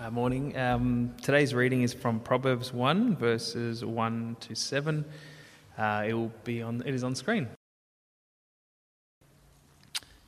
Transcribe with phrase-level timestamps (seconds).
[0.00, 0.56] Uh, morning.
[0.58, 5.04] Um, today's reading is from Proverbs 1, verses 1 to 7.
[5.78, 6.82] Uh, it will be on.
[6.84, 7.46] It is on screen.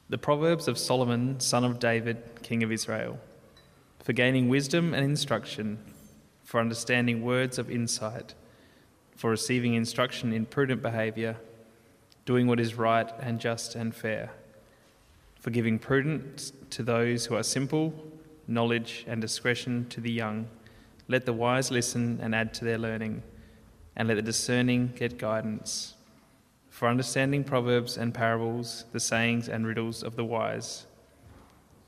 [0.08, 3.18] The Proverbs of Solomon, son of David, king of Israel,
[3.98, 5.78] for gaining wisdom and instruction,
[6.44, 8.34] for understanding words of insight,
[9.16, 11.38] for receiving instruction in prudent behavior,
[12.24, 14.30] doing what is right and just and fair,
[15.40, 17.92] for giving prudence to those who are simple
[18.46, 20.48] knowledge, and discretion to the young.
[21.08, 23.22] Let the wise listen and add to their learning,
[23.94, 25.94] and let the discerning get guidance.
[26.68, 30.86] For understanding proverbs and parables, the sayings and riddles of the wise.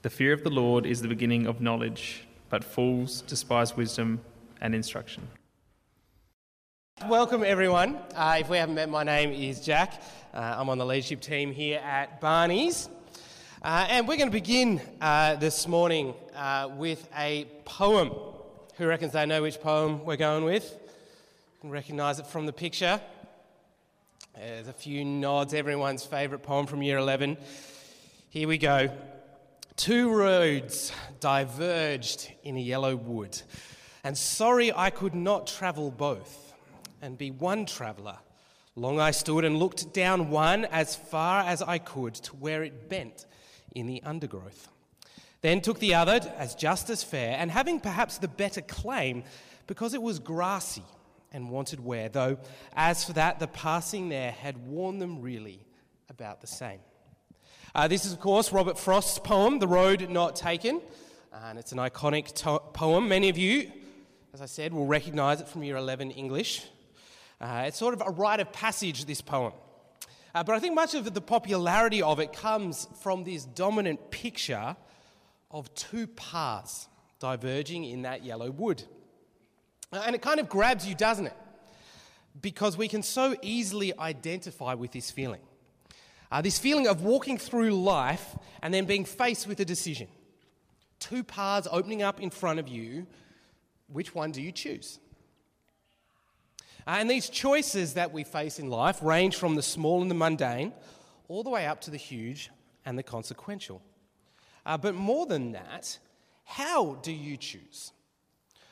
[0.03, 4.21] The fear of the Lord is the beginning of knowledge, but fools despise wisdom
[4.61, 5.29] and instruction.
[7.07, 7.97] Welcome, everyone.
[8.15, 10.03] Uh, if we haven't met, my name is Jack.
[10.35, 12.89] Uh, I'm on the leadership team here at Barney's.
[13.61, 18.13] Uh, and we're going to begin uh, this morning uh, with a poem.
[18.77, 20.79] Who reckons they know which poem we're going with?
[21.65, 23.01] Recognise it from the picture.
[24.37, 27.37] There's a few nods, everyone's favourite poem from year 11.
[28.31, 28.91] Here we go.
[29.75, 33.43] Two roads diverged in a yellow wood,
[34.05, 36.55] and sorry I could not travel both
[37.03, 38.19] and be one traveller.
[38.77, 42.89] Long I stood and looked down one as far as I could to where it
[42.89, 43.27] bent
[43.79, 44.69] in the undergrowth.
[45.41, 49.23] Then took the other as just as fair, and having perhaps the better claim,
[49.67, 50.83] because it was grassy
[51.33, 52.39] and wanted wear, though
[52.75, 55.61] as for that, the passing there had worn them really
[56.11, 56.81] about the same.
[57.75, 60.81] Uh, this is, of course, Robert Frost's poem, The Road Not Taken,
[61.33, 63.09] and it's an iconic to- poem.
[63.09, 63.71] Many of you,
[64.33, 66.65] as I said, will recognize it from year 11 English.
[67.41, 69.53] Uh, it's sort of a rite of passage, this poem.
[70.35, 74.77] Uh, but I think much of the popularity of it comes from this dominant picture
[75.51, 78.83] of two paths diverging in that yellow wood.
[79.93, 81.37] Uh, and it kind of grabs you, doesn't it?
[82.41, 85.41] Because we can so easily identify with this feeling.
[86.31, 90.09] Uh, this feeling of walking through life and then being faced with a decision.
[91.01, 93.07] Two paths opening up in front of you.
[93.89, 94.99] Which one do you choose?
[96.89, 100.15] Uh, and these choices that we face in life range from the small and the
[100.15, 100.73] mundane
[101.29, 102.49] all the way up to the huge
[102.87, 103.83] and the consequential.
[104.65, 105.99] Uh, but more than that,
[106.45, 107.93] how do you choose?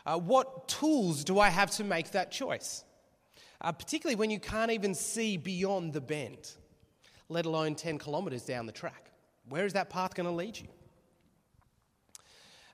[0.07, 2.85] Uh, what tools do I have to make that choice?
[3.61, 6.53] Uh, particularly when you can't even see beyond the bend,
[7.29, 9.11] let alone 10 kilometres down the track.
[9.47, 10.69] Where is that path going to lead you?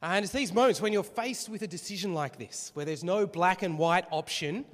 [0.00, 3.26] And it's these moments when you're faced with a decision like this, where there's no
[3.26, 4.64] black and white option,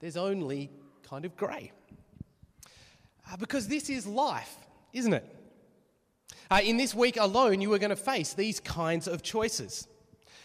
[0.00, 0.70] there's only
[1.02, 1.72] kind of grey.
[3.30, 4.56] Uh, because this is life,
[4.92, 5.36] isn't it?
[6.50, 9.88] Uh, in this week alone, you are going to face these kinds of choices.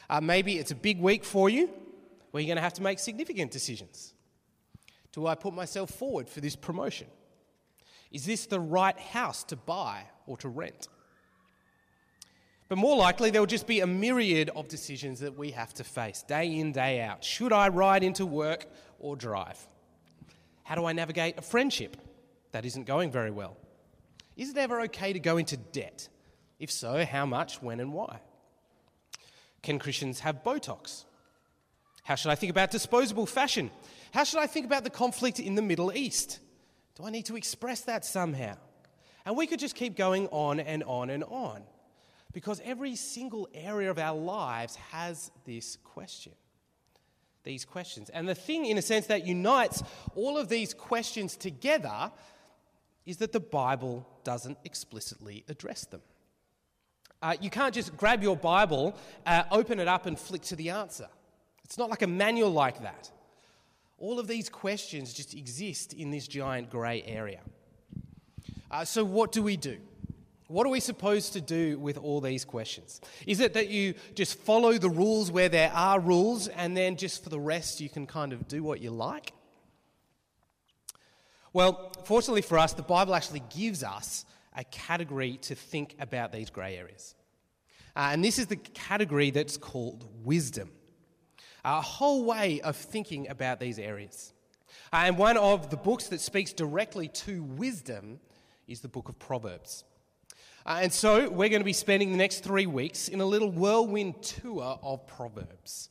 [0.10, 1.70] Uh, maybe it's a big week for you
[2.32, 4.14] where you're going to have to make significant decisions.
[5.12, 7.08] Do I put myself forward for this promotion?
[8.12, 10.88] Is this the right house to buy or to rent?
[12.72, 15.84] But more likely, there will just be a myriad of decisions that we have to
[15.84, 17.22] face day in, day out.
[17.22, 18.66] Should I ride into work
[18.98, 19.68] or drive?
[20.64, 21.98] How do I navigate a friendship
[22.54, 23.58] that isn't going very well?
[24.38, 26.08] Is it ever okay to go into debt?
[26.60, 28.22] If so, how much, when, and why?
[29.62, 31.04] Can Christians have Botox?
[32.04, 33.70] How should I think about disposable fashion?
[34.14, 36.40] How should I think about the conflict in the Middle East?
[36.96, 38.56] Do I need to express that somehow?
[39.26, 41.64] And we could just keep going on and on and on
[42.34, 46.34] because every single area of our lives has this question
[47.44, 48.10] these questions.
[48.10, 49.84] And the thing, in a sense, that unites
[50.16, 52.12] all of these questions together
[53.06, 56.02] is that the Bible doesn't explicitly address them.
[57.22, 60.70] Uh, you can't just grab your Bible, uh, open it up, and flick to the
[60.70, 61.08] answer.
[61.64, 63.12] It's not like a manual like that.
[63.98, 67.42] All of these questions just exist in this giant grey area.
[68.72, 69.78] Uh, so, what do we do?
[70.52, 73.00] What are we supposed to do with all these questions?
[73.26, 77.24] Is it that you just follow the rules where there are rules and then just
[77.24, 79.32] for the rest you can kind of do what you like?
[81.54, 86.50] Well, fortunately for us, the Bible actually gives us a category to think about these
[86.50, 87.16] grey areas.
[87.96, 90.70] Uh, and this is the category that's called wisdom,
[91.64, 94.34] a whole way of thinking about these areas.
[94.92, 98.20] Uh, and one of the books that speaks directly to wisdom
[98.68, 99.86] is the book of Proverbs.
[100.66, 103.50] Uh, and so we're going to be spending the next three weeks in a little
[103.50, 105.90] whirlwind tour of Proverbs.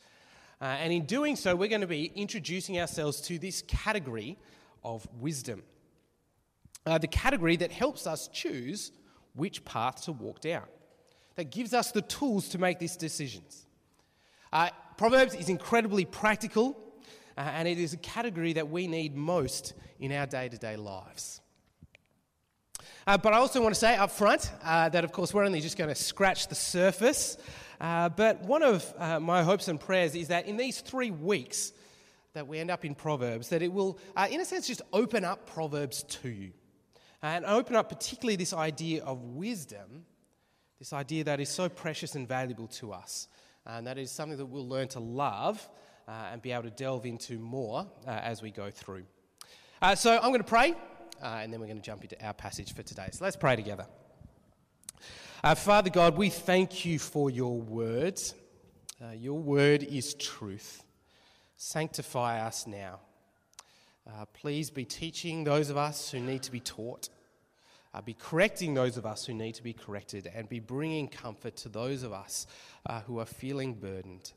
[0.61, 4.38] Uh, and in doing so, we're going to be introducing ourselves to this category
[4.84, 5.62] of wisdom.
[6.87, 8.93] Uh, the category that helps us choose
[9.34, 10.64] which path to walk down,
[11.34, 13.66] that gives us the tools to make these decisions.
[14.52, 16.76] Uh, Proverbs is incredibly practical,
[17.37, 20.76] uh, and it is a category that we need most in our day to day
[20.76, 21.40] lives.
[23.11, 25.61] Uh, but I also want to say up front uh, that, of course, we're only
[25.61, 27.39] just going to scratch the surface.
[27.81, 31.73] Uh, but one of uh, my hopes and prayers is that in these three weeks
[32.35, 35.25] that we end up in Proverbs, that it will, uh, in a sense, just open
[35.25, 36.53] up Proverbs to you.
[37.21, 40.05] And open up particularly this idea of wisdom,
[40.79, 43.27] this idea that is so precious and valuable to us.
[43.67, 45.69] And that is something that we'll learn to love
[46.07, 49.03] uh, and be able to delve into more as we go through.
[49.97, 50.77] So I'm going to pray,
[51.22, 53.08] uh, and then we're going to jump into our passage for today.
[53.12, 53.87] So let's pray together.
[55.43, 58.34] Uh, Father God, we thank you for your words.
[59.02, 60.82] Uh, your word is truth.
[61.56, 63.00] Sanctify us now.
[64.06, 67.08] Uh, please be teaching those of us who need to be taught,
[67.94, 71.56] uh, be correcting those of us who need to be corrected, and be bringing comfort
[71.56, 72.46] to those of us
[72.87, 74.32] uh, who are feeling burdened.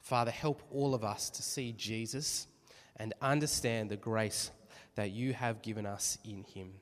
[0.00, 2.46] Father, help all of us to see Jesus
[2.96, 4.50] and understand the grace
[4.96, 6.72] that you have given us in him.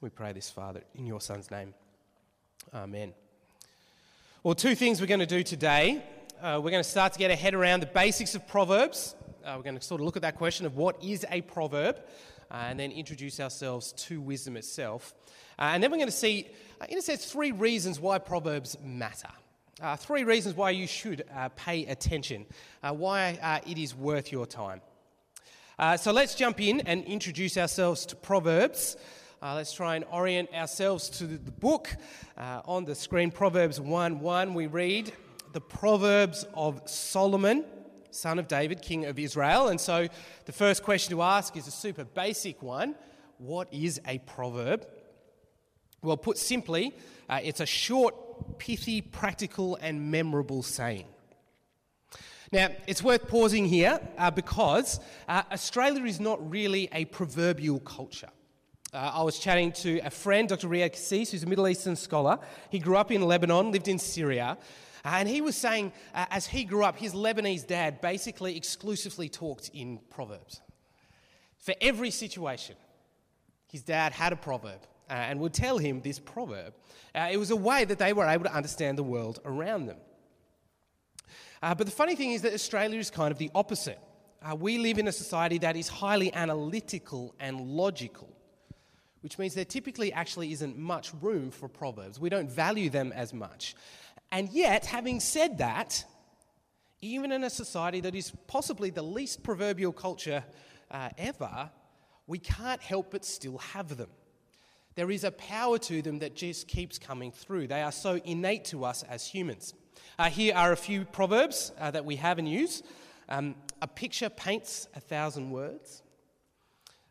[0.00, 1.74] We pray this, Father, in your Son's name.
[2.72, 3.14] Amen.
[4.42, 6.04] Well, two things we're going to do today.
[6.40, 9.16] Uh, we're going to start to get a head around the basics of Proverbs.
[9.44, 11.96] Uh, we're going to sort of look at that question of what is a proverb,
[12.50, 15.14] uh, and then introduce ourselves to wisdom itself.
[15.58, 16.46] Uh, and then we're going to see,
[16.80, 19.30] uh, in a sense, three reasons why Proverbs matter.
[19.80, 21.24] Uh, three reasons why you should
[21.56, 22.46] pay attention,
[22.80, 24.80] why it is worth your time.
[25.98, 28.96] So let's jump in and introduce ourselves to Proverbs.
[29.42, 31.94] Uh, let's try and orient ourselves to the book.
[32.38, 35.12] Uh, on the screen, Proverbs 1 1, we read
[35.52, 37.62] the Proverbs of Solomon,
[38.10, 39.68] son of David, king of Israel.
[39.68, 40.08] And so
[40.46, 42.94] the first question to ask is a super basic one
[43.36, 44.86] What is a proverb?
[46.00, 46.96] Well, put simply,
[47.28, 48.14] uh, it's a short,
[48.56, 51.04] pithy, practical, and memorable saying.
[52.52, 58.28] Now, it's worth pausing here uh, because uh, Australia is not really a proverbial culture.
[58.94, 60.68] Uh, I was chatting to a friend, Dr.
[60.68, 62.38] Riyad Kassis, who's a Middle Eastern scholar.
[62.70, 64.56] He grew up in Lebanon, lived in Syria,
[65.04, 69.28] uh, and he was saying, uh, as he grew up, his Lebanese dad basically exclusively
[69.28, 70.60] talked in proverbs.
[71.58, 72.76] For every situation,
[73.66, 76.74] his dad had a proverb uh, and would tell him this proverb.
[77.12, 79.96] It was a way that they were able to understand the world around them.
[81.62, 83.98] Uh, but the funny thing is that Australia is kind of the opposite.
[84.58, 88.36] we live in a society that is highly analytical and logical
[89.26, 92.20] which means there typically actually isn't much room for proverbs.
[92.20, 93.74] We don't value them as much.
[94.30, 96.04] And yet, having said that,
[97.00, 100.44] even in a society that is possibly the least proverbial culture
[100.92, 101.70] uh, ever,
[102.28, 104.10] we can't help but still have them.
[104.94, 107.66] There is a power to them that just keeps coming through.
[107.66, 109.74] They are so innate to us as humans.
[110.18, 112.82] Uh, here are a few proverbs uh, that we have and use.
[113.28, 116.02] Um, a picture paints a thousand words.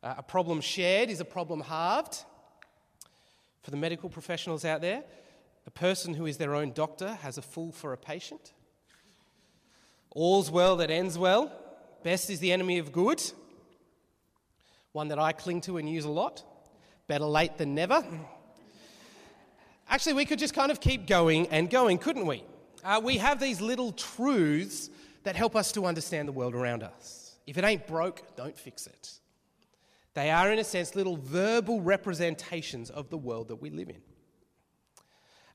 [0.01, 2.23] Uh, a problem shared is a problem halved.
[3.61, 5.03] For the medical professionals out there,
[5.65, 8.53] a person who is their own doctor has a fool for a patient.
[10.11, 11.51] All's well that ends well.
[12.03, 13.21] Best is the enemy of good.
[14.91, 16.43] One that I cling to and use a lot.
[17.07, 18.03] Better late than never.
[19.89, 22.43] Actually, we could just kind of keep going and going, couldn't we?
[22.85, 24.91] Uh, we have these little truths
[25.23, 27.35] that help us to understand the world around us.
[27.47, 29.11] If it ain't broke, don't fix it.
[30.13, 34.01] They are, in a sense, little verbal representations of the world that we live in.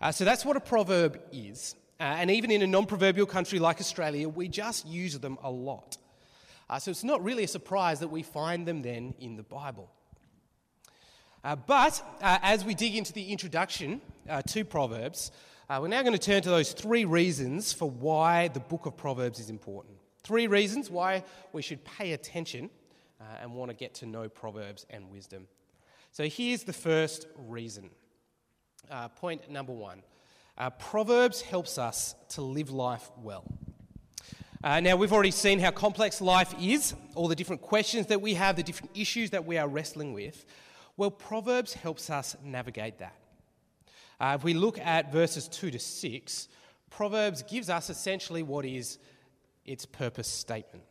[0.01, 1.77] Uh, so that's what a proverb is.
[2.01, 5.51] Uh, and even in a non proverbial country like Australia, we just use them a
[5.51, 5.99] lot.
[6.69, 9.89] Uh, so it's not really a surprise that we find them then in the Bible.
[11.45, 15.31] Uh, but uh, as we dig into the introduction uh, to Proverbs,
[15.79, 19.39] we're now going to turn to those three reasons for why the book of Proverbs
[19.39, 19.95] is important.
[20.25, 21.23] Three reasons why
[21.53, 22.71] we should pay attention
[23.21, 25.47] uh, and want to get to know Proverbs and wisdom.
[26.11, 27.91] So here's the first reason.
[28.91, 30.03] Uh, point number one
[30.59, 33.45] uh, Proverbs helps us to live life well.
[34.65, 38.35] Uh, now, we've already seen how complex life is, all the different questions that we
[38.35, 40.45] have, the different issues that we are wrestling with.
[40.97, 43.15] Well, Proverbs helps us navigate that.
[44.21, 46.49] Uh, if we look at verses 2 to 6,
[46.91, 48.99] Proverbs gives us essentially what is
[49.65, 50.85] its purpose statement.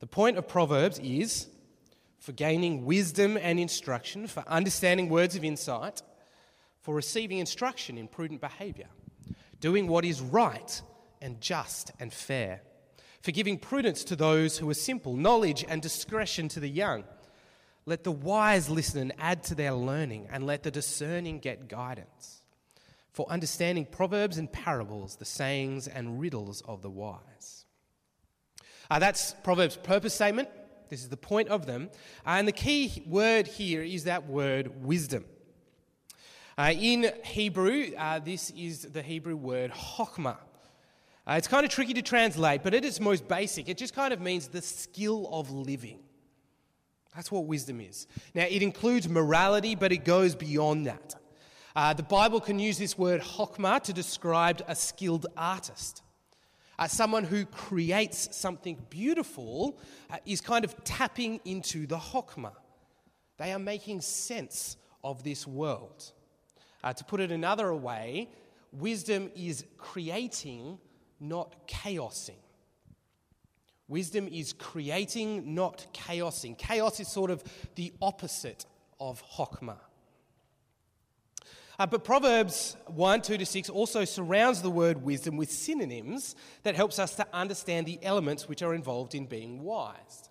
[0.00, 1.46] The point of Proverbs is
[2.18, 6.02] for gaining wisdom and instruction, for understanding words of insight,
[6.82, 8.88] for receiving instruction in prudent behavior,
[9.60, 10.82] doing what is right
[11.22, 12.60] and just and fair,
[13.22, 17.04] for giving prudence to those who are simple, knowledge and discretion to the young.
[17.86, 22.41] Let the wise listen and add to their learning, and let the discerning get guidance.
[23.12, 27.66] For understanding proverbs and parables, the sayings and riddles of the wise.
[28.90, 30.48] Uh, that's Proverbs' purpose statement.
[30.88, 31.90] This is the point of them.
[32.26, 35.24] Uh, and the key word here is that word wisdom.
[36.58, 40.36] Uh, in Hebrew, uh, this is the Hebrew word chokmah.
[41.26, 44.12] Uh, it's kind of tricky to translate, but at its most basic, it just kind
[44.12, 46.00] of means the skill of living.
[47.14, 48.06] That's what wisdom is.
[48.34, 51.14] Now, it includes morality, but it goes beyond that.
[51.74, 56.02] Uh, the Bible can use this word chokmah to describe a skilled artist.
[56.78, 59.78] Uh, someone who creates something beautiful
[60.10, 62.52] uh, is kind of tapping into the chokmah.
[63.38, 66.12] They are making sense of this world.
[66.84, 68.28] Uh, to put it another way,
[68.72, 70.78] wisdom is creating,
[71.20, 72.36] not chaosing.
[73.88, 76.56] Wisdom is creating, not chaosing.
[76.58, 77.42] Chaos is sort of
[77.76, 78.66] the opposite
[79.00, 79.78] of chokmah.
[81.78, 86.74] Uh, but Proverbs 1 2 to 6 also surrounds the word wisdom with synonyms that
[86.74, 90.28] helps us to understand the elements which are involved in being wise.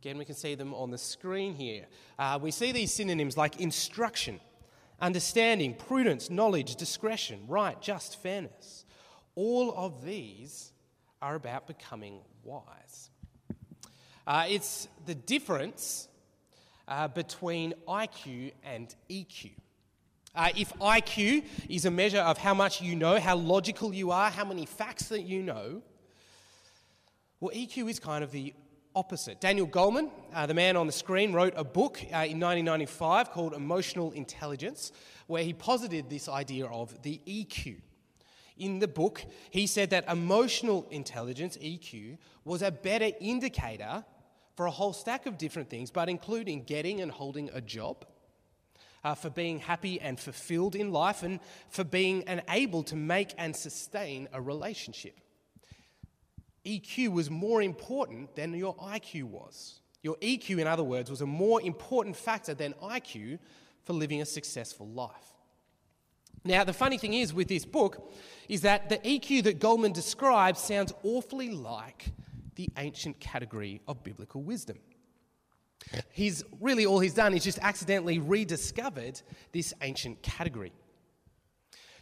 [0.00, 1.86] Again, we can see them on the screen here.
[2.18, 4.40] Uh, we see these synonyms like instruction,
[5.00, 8.84] understanding, prudence, knowledge, discretion, right, just, fairness.
[9.34, 10.72] All of these
[11.20, 13.10] are about becoming wise.
[14.26, 16.08] Uh, it's the difference
[16.88, 19.52] uh, between IQ and EQ.
[20.34, 24.30] Uh, if IQ is a measure of how much you know, how logical you are,
[24.30, 25.82] how many facts that you know,
[27.40, 28.54] well, EQ is kind of the
[28.94, 29.40] opposite.
[29.40, 33.52] Daniel Goleman, uh, the man on the screen, wrote a book uh, in 1995 called
[33.52, 34.92] Emotional Intelligence,
[35.26, 37.80] where he posited this idea of the EQ.
[38.58, 44.04] In the book, he said that emotional intelligence, EQ, was a better indicator
[44.56, 48.04] for a whole stack of different things, but including getting and holding a job,
[49.04, 53.34] uh, for being happy and fulfilled in life, and for being and able to make
[53.38, 55.18] and sustain a relationship.
[56.64, 59.80] EQ was more important than your IQ was.
[60.02, 63.38] Your EQ, in other words, was a more important factor than IQ
[63.84, 65.32] for living a successful life.
[66.44, 68.12] Now, the funny thing is with this book
[68.48, 72.06] is that the EQ that Goleman describes sounds awfully like
[72.56, 74.78] the ancient category of biblical wisdom.
[76.10, 79.20] He's really all he's done is just accidentally rediscovered
[79.52, 80.72] this ancient category.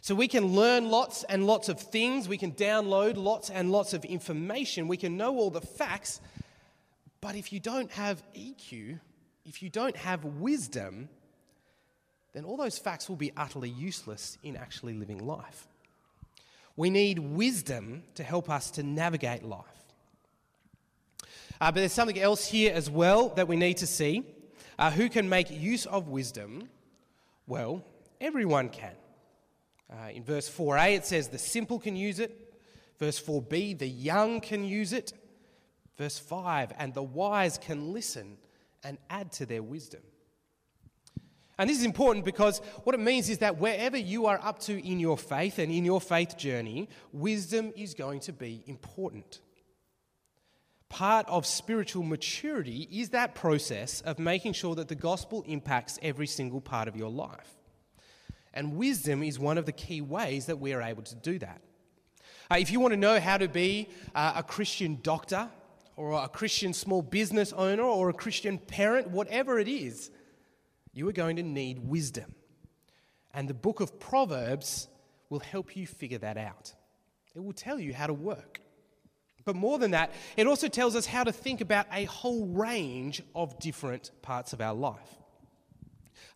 [0.01, 3.93] So we can learn lots and lots of things, we can download lots and lots
[3.93, 6.21] of information, we can know all the facts,
[7.21, 8.99] but if you don't have EQ,
[9.45, 11.07] if you don't have wisdom,
[12.33, 15.67] then all those facts will be utterly useless in actually living life.
[16.75, 19.80] We need wisdom to help us to navigate life.
[21.61, 24.25] Uh, but there's something else here as well that we need to see.
[24.79, 26.67] Uh, who can make use of wisdom?
[27.45, 27.85] Well,
[28.19, 28.95] everyone can.
[29.87, 32.51] Uh, in verse 4a, it says the simple can use it.
[32.97, 35.13] Verse 4b, the young can use it.
[35.99, 38.37] Verse 5, and the wise can listen
[38.83, 40.01] and add to their wisdom.
[41.59, 44.83] And this is important because what it means is that wherever you are up to
[44.83, 49.41] in your faith and in your faith journey, wisdom is going to be important.
[50.91, 56.27] Part of spiritual maturity is that process of making sure that the gospel impacts every
[56.27, 57.55] single part of your life.
[58.53, 61.61] And wisdom is one of the key ways that we are able to do that.
[62.51, 65.47] Uh, if you want to know how to be uh, a Christian doctor,
[65.95, 70.11] or a Christian small business owner, or a Christian parent, whatever it is,
[70.93, 72.35] you are going to need wisdom.
[73.33, 74.89] And the book of Proverbs
[75.29, 76.73] will help you figure that out.
[77.33, 78.59] It will tell you how to work.
[79.45, 83.21] But more than that, it also tells us how to think about a whole range
[83.35, 85.17] of different parts of our life.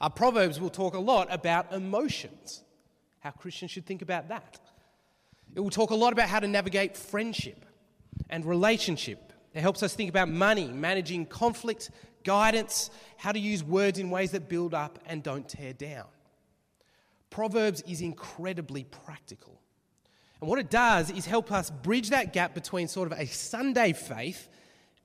[0.02, 2.64] Our Proverbs will talk a lot about emotions,
[3.20, 4.60] how Christians should think about that.
[5.56, 7.66] It will talk a lot about how to navigate friendship
[8.30, 9.32] and relationship.
[9.54, 11.92] It helps us think about money, managing conflict,
[12.24, 16.08] guidance, how to use words in ways that build up and don't tear down.
[17.30, 19.55] Proverbs is incredibly practical.
[20.46, 23.94] And what it does is help us bridge that gap between sort of a Sunday
[23.94, 24.48] faith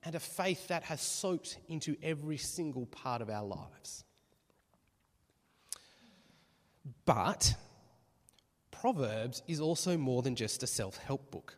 [0.03, 4.03] and a faith that has soaked into every single part of our lives.
[7.05, 7.55] But
[8.69, 11.57] Proverbs is also more than just a self help book.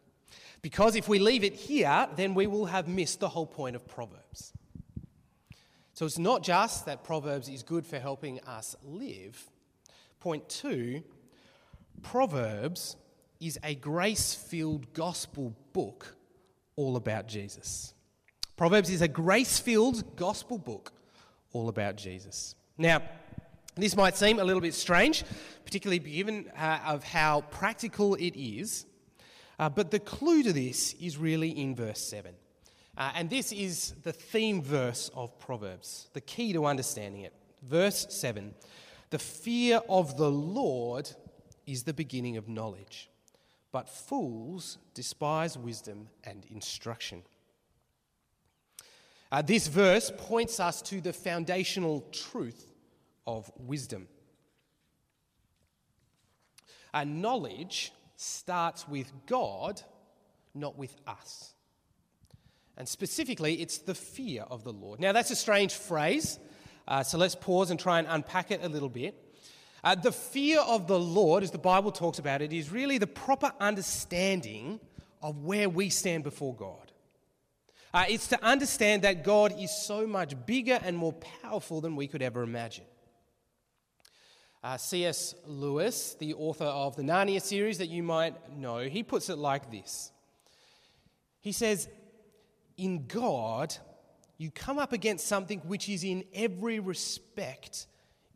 [0.62, 3.86] Because if we leave it here, then we will have missed the whole point of
[3.86, 4.54] Proverbs.
[5.94, 9.44] So it's not just that Proverbs is good for helping us live.
[10.22, 11.04] Point two
[12.02, 12.96] Proverbs
[13.40, 16.16] is a grace filled gospel book
[16.76, 17.94] all about Jesus.
[18.56, 20.94] Proverbs is a grace filled gospel book
[21.52, 22.56] all about Jesus.
[22.78, 23.02] Now,
[23.76, 25.24] this might seem a little bit strange,
[25.66, 28.86] particularly given uh, of how practical it is,
[29.58, 32.34] uh, but the clue to this is really in verse 7.
[32.96, 37.34] Uh, and this is the theme verse of Proverbs, the key to understanding it.
[37.64, 38.54] Verse 7
[39.10, 41.10] The fear of the Lord
[41.66, 43.10] is the beginning of knowledge,
[43.74, 47.24] but fools despise wisdom and instruction.
[49.32, 52.72] Uh, this verse points us to the foundational truth
[53.26, 54.08] of wisdom.
[56.94, 59.82] Uh, knowledge starts with God,
[60.54, 61.56] not with us.
[62.78, 65.00] And specifically, it's the fear of the Lord.
[65.00, 66.38] Now, that's a strange phrase,
[66.88, 69.16] uh, so let's pause and try and unpack it a little bit.
[69.84, 73.08] Uh, the fear of the Lord, as the Bible talks about it, is really the
[73.08, 74.80] proper understanding
[75.22, 76.92] of where we stand before God.
[77.94, 82.08] Uh, it's to understand that God is so much bigger and more powerful than we
[82.08, 82.86] could ever imagine.
[84.64, 85.36] Uh, C.S.
[85.46, 89.70] Lewis, the author of the Narnia series that you might know, he puts it like
[89.70, 90.14] this
[91.42, 91.90] He says,
[92.78, 93.76] In God,
[94.38, 97.88] you come up against something which is in every respect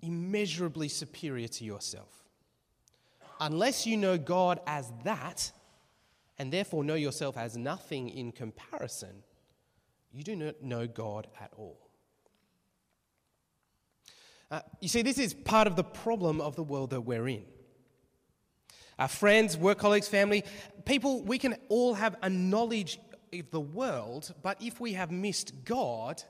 [0.02, 2.24] immeasurably superior to yourself.
[3.40, 5.52] Unless you know God as that,
[6.40, 9.24] and therefore know yourself as nothing in comparison,
[10.12, 11.88] you do not know God at all.
[14.50, 17.44] Uh, you see, this is part of the problem of the world that we're in.
[18.98, 20.44] Our friends, work colleagues, family,
[20.86, 22.98] people, we can all have a knowledge
[23.34, 26.24] of the world, but if we have missed God,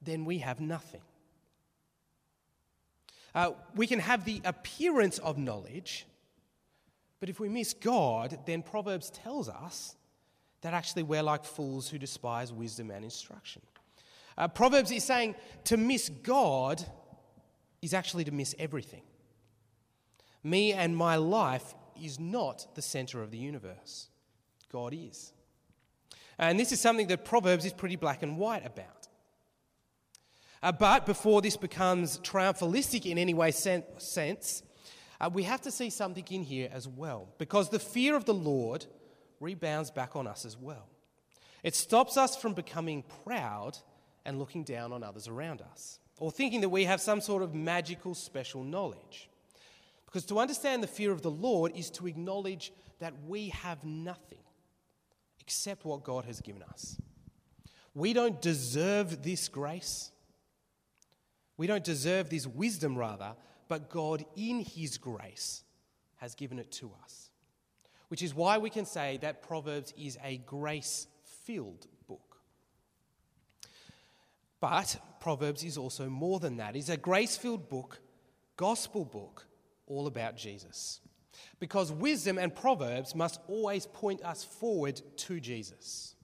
[0.00, 1.02] then we have nothing.
[3.34, 6.06] Uh, we can have the appearance of knowledge,
[7.20, 9.96] but if we miss God, then Proverbs tells us
[10.60, 13.62] that actually we're like fools who despise wisdom and instruction.
[14.36, 15.34] Uh, Proverbs is saying
[15.64, 16.84] to miss God
[17.80, 19.02] is actually to miss everything.
[20.44, 24.08] Me and my life is not the center of the universe,
[24.70, 25.32] God is.
[26.38, 29.01] And this is something that Proverbs is pretty black and white about.
[30.62, 34.62] Uh, but before this becomes triumphalistic in any way sen- sense,
[35.20, 38.34] uh, we have to see something in here as well, because the fear of the
[38.34, 38.86] Lord
[39.40, 40.88] rebounds back on us as well.
[41.64, 43.78] It stops us from becoming proud
[44.24, 47.54] and looking down on others around us or thinking that we have some sort of
[47.54, 49.28] magical special knowledge.
[50.06, 54.38] Because to understand the fear of the Lord is to acknowledge that we have nothing
[55.40, 57.00] except what God has given us.
[57.94, 60.11] We don't deserve this grace.
[61.62, 63.36] We don't deserve this wisdom, rather,
[63.68, 65.62] but God, in His grace,
[66.16, 67.30] has given it to us.
[68.08, 71.06] Which is why we can say that Proverbs is a grace
[71.44, 72.40] filled book.
[74.58, 76.74] but Proverbs is also more than that.
[76.74, 78.00] It's a grace filled book,
[78.56, 79.46] gospel book,
[79.86, 81.00] all about Jesus.
[81.60, 86.16] Because wisdom and Proverbs must always point us forward to Jesus.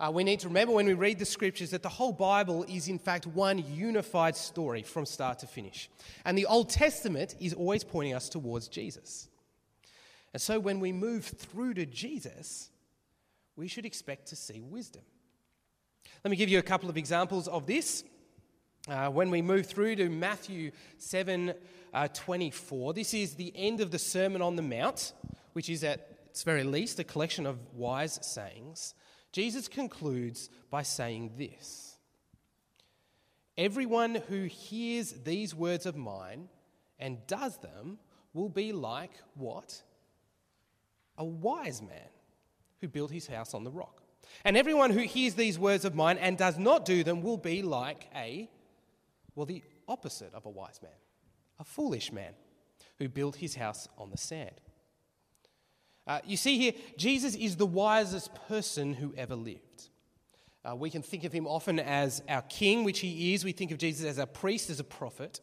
[0.00, 2.88] Uh, we need to remember when we read the scriptures that the whole Bible is,
[2.88, 5.90] in fact, one unified story from start to finish.
[6.24, 9.28] And the Old Testament is always pointing us towards Jesus.
[10.32, 12.70] And so when we move through to Jesus,
[13.56, 15.02] we should expect to see wisdom.
[16.24, 18.02] Let me give you a couple of examples of this.
[18.88, 21.52] Uh, when we move through to Matthew 7
[21.92, 25.12] uh, 24, this is the end of the Sermon on the Mount,
[25.52, 28.94] which is at its very least a collection of wise sayings.
[29.32, 31.96] Jesus concludes by saying this
[33.56, 36.48] Everyone who hears these words of mine
[36.98, 37.98] and does them
[38.32, 39.82] will be like what?
[41.18, 42.08] A wise man
[42.80, 44.02] who built his house on the rock.
[44.44, 47.62] And everyone who hears these words of mine and does not do them will be
[47.62, 48.48] like a,
[49.34, 50.92] well, the opposite of a wise man,
[51.58, 52.32] a foolish man
[52.98, 54.60] who built his house on the sand.
[56.10, 59.90] Uh, you see here, Jesus is the wisest person who ever lived.
[60.64, 63.44] Uh, we can think of him often as our king, which he is.
[63.44, 65.40] We think of Jesus as a priest, as a prophet.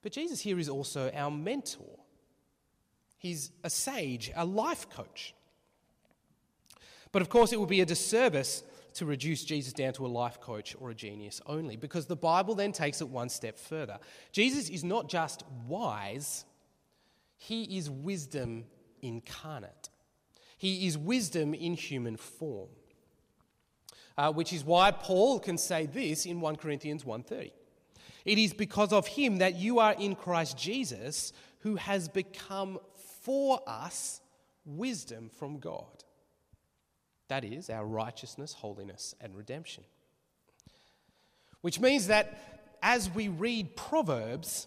[0.00, 1.98] But Jesus here is also our mentor.
[3.18, 5.34] He's a sage, a life coach.
[7.12, 8.62] But of course, it would be a disservice
[8.94, 12.54] to reduce Jesus down to a life coach or a genius only, because the Bible
[12.54, 13.98] then takes it one step further.
[14.32, 16.46] Jesus is not just wise,
[17.36, 18.64] he is wisdom
[19.02, 19.88] incarnate.
[20.56, 22.68] He is wisdom in human form.
[24.16, 27.52] Uh, which is why Paul can say this in 1 Corinthians 1:30.
[28.24, 32.80] It is because of him that you are in Christ Jesus, who has become
[33.22, 34.20] for us
[34.64, 36.04] wisdom from God.
[37.28, 39.84] That is, our righteousness, holiness, and redemption.
[41.60, 44.66] Which means that as we read Proverbs,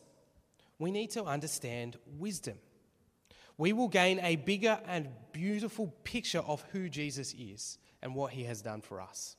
[0.79, 2.57] we need to understand wisdom.
[3.61, 8.45] We will gain a bigger and beautiful picture of who Jesus is and what he
[8.45, 9.35] has done for us.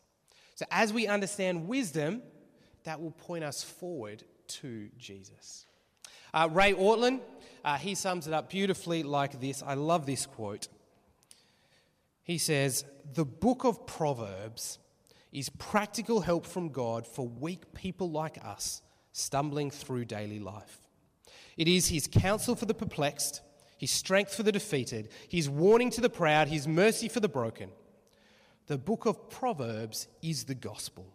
[0.55, 2.23] So, as we understand wisdom,
[2.85, 5.67] that will point us forward to Jesus.
[6.33, 7.19] Uh, Ray Ortlund,
[7.65, 9.61] uh, he sums it up beautifully like this.
[9.61, 10.69] I love this quote.
[12.23, 14.79] He says, The book of Proverbs
[15.33, 20.79] is practical help from God for weak people like us stumbling through daily life.
[21.57, 23.41] It is his counsel for the perplexed,
[23.83, 27.69] his strength for the defeated, his warning to the proud, his mercy for the broken.
[28.69, 31.13] The book of Proverbs is the gospel.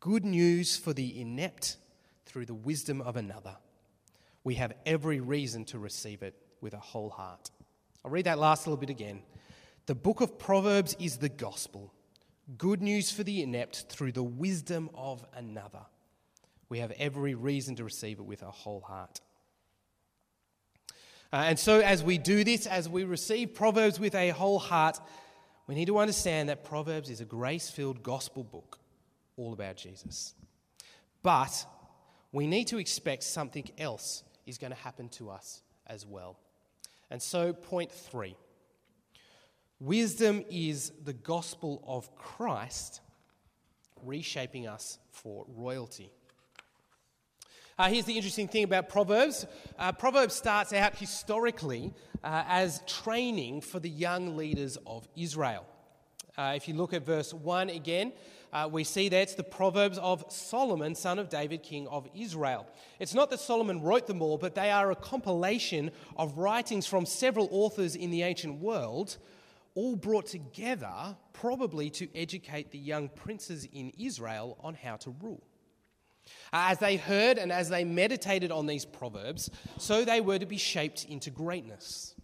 [0.00, 1.76] Good news for the inept
[2.24, 3.58] through the wisdom of another.
[4.42, 7.50] We have every reason to receive it with a whole heart.
[8.02, 9.20] I'll read that last little bit again.
[9.84, 11.92] The book of Proverbs is the gospel.
[12.56, 15.84] Good news for the inept through the wisdom of another.
[16.70, 19.20] We have every reason to receive it with a whole heart.
[21.32, 25.00] Uh, and so, as we do this, as we receive Proverbs with a whole heart,
[25.66, 28.78] we need to understand that Proverbs is a grace filled gospel book
[29.36, 30.34] all about Jesus.
[31.22, 31.66] But
[32.32, 36.38] we need to expect something else is going to happen to us as well.
[37.10, 38.36] And so, point three
[39.80, 43.00] wisdom is the gospel of Christ
[44.02, 46.10] reshaping us for royalty.
[47.78, 49.44] Uh, here's the interesting thing about Proverbs
[49.78, 51.92] uh, Proverbs starts out historically
[52.24, 55.66] uh, as training for the young leaders of Israel.
[56.38, 58.14] Uh, if you look at verse 1 again,
[58.54, 62.66] uh, we see that it's the Proverbs of Solomon, son of David, king of Israel.
[62.98, 67.04] It's not that Solomon wrote them all, but they are a compilation of writings from
[67.04, 69.18] several authors in the ancient world,
[69.74, 75.42] all brought together probably to educate the young princes in Israel on how to rule.
[76.52, 80.46] Uh, as they heard and as they meditated on these proverbs, so they were to
[80.46, 82.14] be shaped into greatness.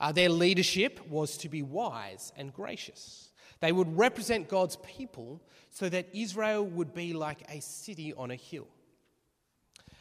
[0.00, 3.30] Uh, their leadership was to be wise and gracious.
[3.60, 8.36] They would represent God's people so that Israel would be like a city on a
[8.36, 8.68] hill.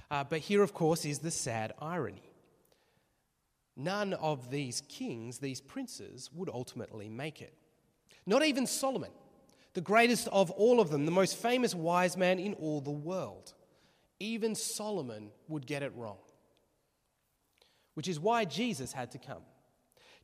[0.09, 2.21] Uh, but here, of course, is the sad irony.
[3.75, 7.53] None of these kings, these princes, would ultimately make it.
[8.25, 9.11] Not even Solomon,
[9.77, 13.53] the greatest of all of them, the most famous wise man in all the world.
[14.19, 16.17] Even Solomon would get it wrong.
[17.93, 19.43] Which is why Jesus had to come.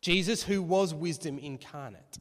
[0.01, 2.17] Jesus, who was wisdom incarnate.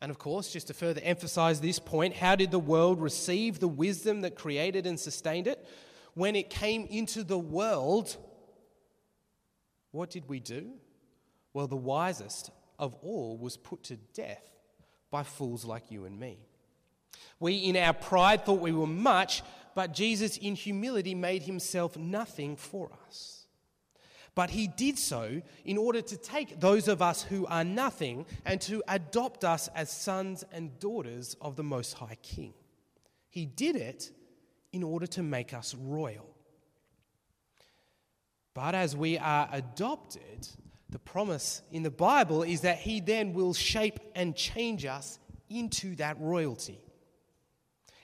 [0.00, 3.68] And of course, just to further emphasize this point, how did the world receive the
[3.68, 5.68] wisdom that created and sustained it?
[6.14, 8.16] When it came into the world,
[9.90, 10.70] what did we do?
[11.52, 14.48] Well, the wisest of all was put to death
[15.10, 16.38] by fools like you and me.
[17.40, 19.42] We, in our pride, thought we were much,
[19.74, 23.46] but Jesus, in humility, made himself nothing for us.
[24.34, 28.60] But he did so in order to take those of us who are nothing and
[28.62, 32.54] to adopt us as sons and daughters of the Most High King.
[33.30, 34.10] He did it
[34.72, 36.26] in order to make us royal.
[38.54, 40.48] But as we are adopted,
[40.90, 45.18] the promise in the Bible is that He then will shape and change us
[45.50, 46.80] into that royalty.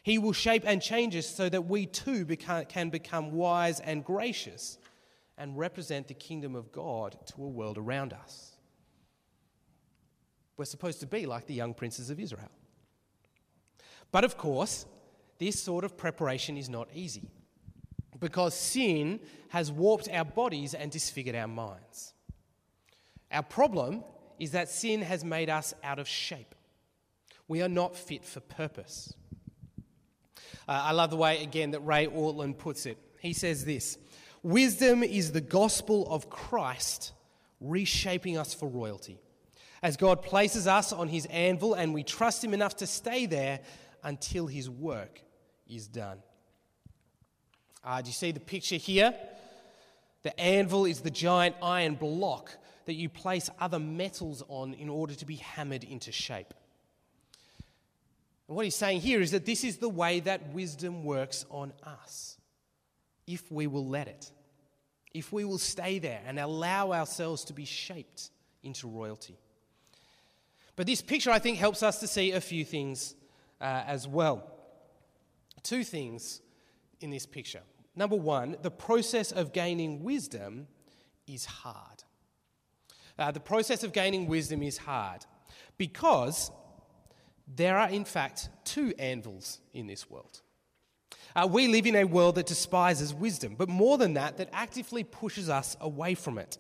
[0.03, 4.05] He will shape and change us so that we too become, can become wise and
[4.05, 4.79] gracious
[5.39, 8.53] and represent the kingdom of God to a world around us.
[10.57, 12.51] We're supposed to be like the young princes of Israel.
[14.13, 14.87] But of course,
[15.39, 17.31] this sort of preparation is not easy
[18.21, 22.14] because sin has warped our bodies and disfigured our minds.
[23.35, 24.05] Our problem
[24.39, 26.55] is that sin has made us out of shape.
[27.49, 29.13] We are not fit for purpose.
[30.67, 32.97] Uh, I love the way, again, that Ray Ortlund puts it.
[33.19, 33.99] He says this
[34.43, 37.13] Wisdom is the gospel of Christ
[37.61, 39.19] reshaping us for royalty.
[39.83, 43.61] As God places us on his anvil and we trust him enough to stay there
[44.03, 45.21] until his work
[45.69, 46.19] is done.
[47.83, 49.15] Uh, do you see the picture here?
[50.23, 55.15] The anvil is the giant iron block that you place other metals on in order
[55.15, 56.53] to be hammered into shape.
[58.47, 61.73] And what he's saying here is that this is the way that wisdom works on
[61.83, 62.37] us,
[63.27, 64.31] if we will let it,
[65.15, 68.31] if we will stay there and allow ourselves to be shaped
[68.63, 69.39] into royalty.
[70.77, 73.15] But this picture, I think, helps us to see a few things
[73.61, 74.51] uh, as well.
[75.63, 76.43] Two things
[77.01, 77.63] in this picture.
[77.97, 80.67] Number one, the process of gaining wisdom
[81.27, 82.04] is hard.
[83.19, 85.25] Uh, the process of gaining wisdom is hard
[85.79, 86.51] because
[87.47, 90.41] there are, in fact, two anvils in this world.
[91.37, 95.05] Uh, we live in a world that despises wisdom, but more than that, that actively
[95.05, 96.59] pushes us away from it.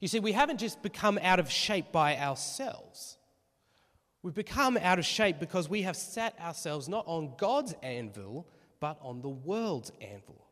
[0.00, 3.16] You see, we haven't just become out of shape by ourselves,
[4.26, 8.48] We've become out of shape because we have sat ourselves not on God's anvil,
[8.80, 10.48] but on the world's anvil.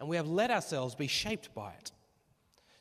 [0.00, 1.92] And we have let ourselves be shaped by it.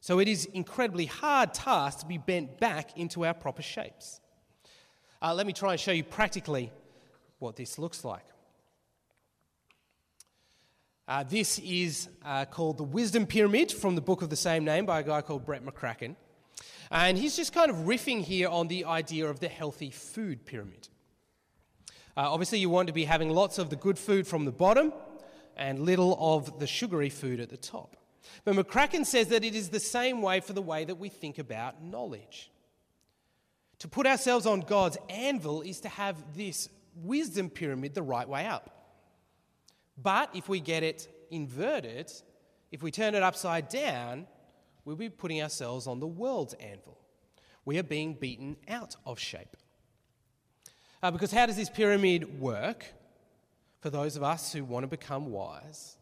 [0.06, 4.20] So it is incredibly hard task to be bent back into our proper shapes.
[5.20, 6.72] Uh, let me try and show you practically
[7.40, 8.24] what this looks like.
[11.08, 14.86] Uh, this is uh, called the Wisdom Pyramid from the book of the same name
[14.86, 16.16] by a guy called Brett McCracken.
[16.92, 20.88] And he's just kind of riffing here on the idea of the healthy food pyramid.
[22.16, 24.94] Uh, obviously, you want to be having lots of the good food from the bottom
[25.58, 27.98] and little of the sugary food at the top.
[28.44, 31.38] But McCracken says that it is the same way for the way that we think
[31.38, 32.52] about knowledge.
[33.80, 38.46] To put ourselves on God's anvil is to have this wisdom pyramid the right way
[38.46, 38.72] up.
[39.98, 42.12] But if we get it inverted,
[42.72, 44.28] if we turn it upside down,
[44.84, 46.98] we'll be putting ourselves on the world's anvil.
[47.66, 49.58] We are being beaten out of shape.
[51.02, 52.86] Uh, because how does this pyramid work?
[53.82, 55.98] For those of us who want to become wise,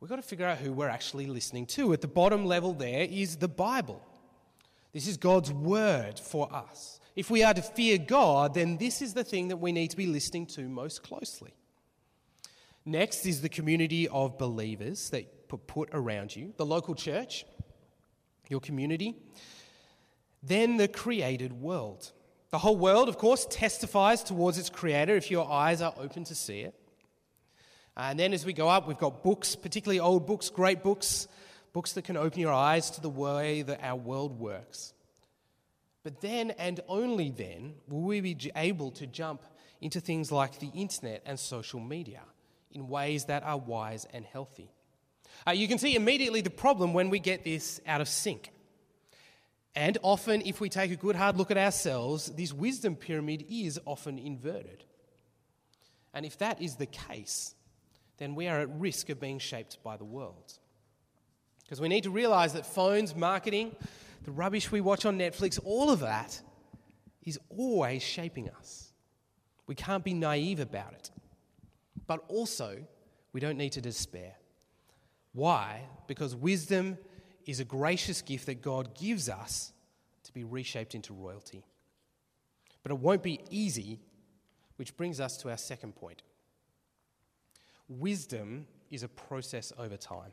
[0.00, 1.92] we've got to figure out who we're actually listening to.
[1.92, 4.02] At the bottom level, there is the Bible.
[4.92, 7.00] This is God's word for us.
[7.14, 9.96] If we are to fear God, then this is the thing that we need to
[9.96, 11.52] be listening to most closely.
[12.84, 17.44] Next is the community of believers that put around you, the local church,
[18.48, 19.16] your community.
[20.42, 22.12] Then the created world.
[22.50, 26.34] The whole world, of course, testifies towards its creator if your eyes are open to
[26.34, 26.74] see it.
[27.98, 31.26] And then as we go up, we've got books, particularly old books, great books,
[31.72, 34.94] books that can open your eyes to the way that our world works.
[36.04, 39.42] But then and only then will we be able to jump
[39.80, 42.22] into things like the internet and social media
[42.70, 44.70] in ways that are wise and healthy.
[45.46, 48.52] Uh, you can see immediately the problem when we get this out of sync.
[49.74, 53.78] And often, if we take a good hard look at ourselves, this wisdom pyramid is
[53.84, 54.84] often inverted.
[56.14, 57.54] And if that is the case,
[58.18, 60.58] then we are at risk of being shaped by the world.
[61.64, 63.74] Because we need to realize that phones, marketing,
[64.24, 66.40] the rubbish we watch on Netflix, all of that
[67.22, 68.92] is always shaping us.
[69.66, 71.10] We can't be naive about it.
[72.06, 72.78] But also,
[73.32, 74.34] we don't need to despair.
[75.32, 75.82] Why?
[76.06, 76.96] Because wisdom
[77.46, 79.72] is a gracious gift that God gives us
[80.24, 81.64] to be reshaped into royalty.
[82.82, 84.00] But it won't be easy,
[84.76, 86.22] which brings us to our second point.
[87.88, 90.32] Wisdom is a process over time.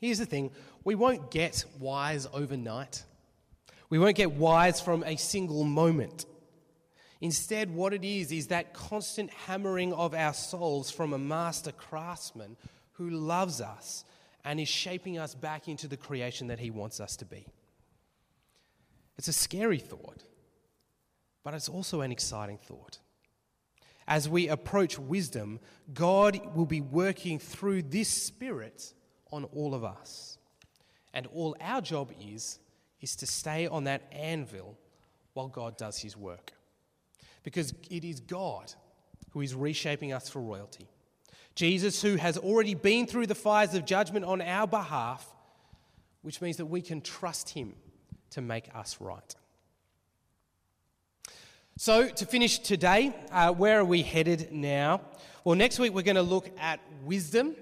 [0.00, 0.50] Here's the thing
[0.84, 3.04] we won't get wise overnight,
[3.88, 6.26] we won't get wise from a single moment.
[7.20, 12.56] Instead, what it is, is that constant hammering of our souls from a master craftsman
[12.94, 14.04] who loves us
[14.44, 17.46] and is shaping us back into the creation that he wants us to be.
[19.16, 20.24] It's a scary thought,
[21.44, 22.98] but it's also an exciting thought.
[24.06, 25.60] As we approach wisdom,
[25.94, 28.92] God will be working through this spirit
[29.30, 30.38] on all of us.
[31.14, 32.58] And all our job is,
[33.00, 34.78] is to stay on that anvil
[35.34, 36.52] while God does his work
[37.42, 38.72] because it is God
[39.30, 40.88] who is reshaping us for royalty.
[41.54, 45.26] Jesus, who has already been through the fires of judgment on our behalf,
[46.22, 47.74] which means that we can trust him
[48.30, 49.34] to make us right.
[51.78, 55.00] So, to finish today, uh, where are we headed now?
[55.42, 57.56] Well, next week we're going to look at wisdom,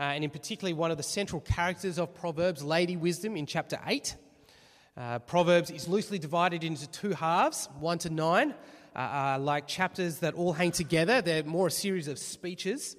[0.00, 3.78] uh, and in particular, one of the central characters of Proverbs, Lady Wisdom, in chapter
[3.86, 4.16] 8.
[4.96, 8.54] Uh, Proverbs is loosely divided into two halves, 1 to 9
[8.96, 11.22] uh, like chapters that all hang together.
[11.22, 12.96] They're more a series of speeches.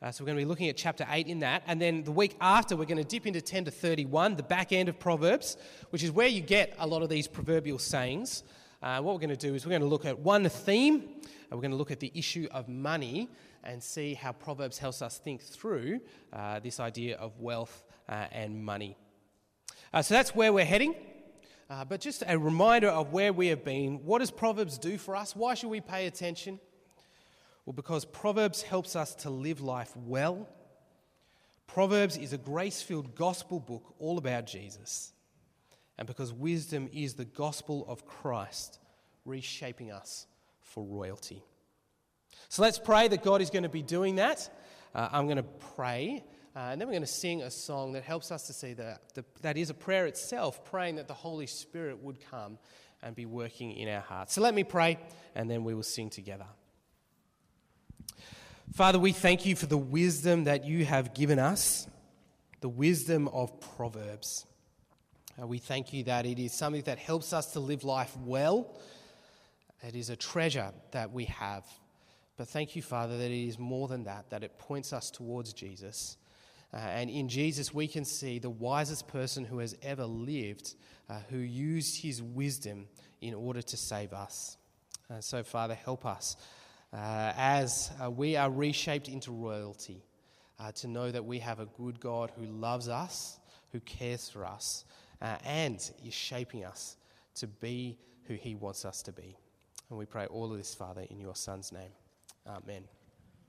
[0.00, 1.64] Uh, so we're going to be looking at chapter 8 in that.
[1.66, 4.72] And then the week after, we're going to dip into 10 to 31, the back
[4.72, 5.56] end of Proverbs,
[5.90, 8.44] which is where you get a lot of these proverbial sayings.
[8.84, 11.52] Uh, what we're going to do is we're going to look at one theme, and
[11.52, 13.30] we're going to look at the issue of money
[13.62, 16.00] and see how Proverbs helps us think through
[16.34, 18.94] uh, this idea of wealth uh, and money.
[19.90, 20.94] Uh, so that's where we're heading.
[21.70, 24.04] Uh, but just a reminder of where we have been.
[24.04, 25.34] What does Proverbs do for us?
[25.34, 26.60] Why should we pay attention?
[27.64, 30.46] Well, because Proverbs helps us to live life well.
[31.66, 35.14] Proverbs is a grace filled gospel book all about Jesus.
[35.98, 38.78] And because wisdom is the gospel of Christ,
[39.24, 40.26] reshaping us
[40.60, 41.42] for royalty.
[42.48, 44.48] So let's pray that God is going to be doing that.
[44.94, 45.42] Uh, I'm going to
[45.76, 46.24] pray
[46.56, 49.00] uh, and then we're going to sing a song that helps us to see that
[49.14, 52.58] the, that is a prayer itself, praying that the Holy Spirit would come
[53.02, 54.34] and be working in our hearts.
[54.34, 54.98] So let me pray,
[55.34, 56.46] and then we will sing together.
[58.72, 61.88] Father, we thank you for the wisdom that you have given us,
[62.60, 64.46] the wisdom of Proverbs.
[65.40, 68.78] Uh, we thank you that it is something that helps us to live life well,
[69.82, 71.64] It is a treasure that we have.
[72.36, 75.52] But thank you, Father, that it is more than that, that it points us towards
[75.52, 76.18] Jesus.
[76.72, 80.74] Uh, and in Jesus, we can see the wisest person who has ever lived,
[81.10, 82.86] uh, who used his wisdom
[83.20, 84.56] in order to save us.
[85.10, 86.36] Uh, so, Father, help us
[86.92, 90.04] uh, as uh, we are reshaped into royalty
[90.76, 93.38] to know that we have a good God who loves us,
[93.72, 94.84] who cares for us,
[95.24, 96.98] Uh, and is shaping us
[97.34, 99.34] to be who he wants us to be.
[99.88, 101.92] And we pray all of this, Father, in your Son's name.
[102.46, 102.84] Amen.